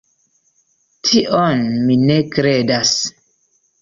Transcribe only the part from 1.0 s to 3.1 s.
Tion mi ne kredas.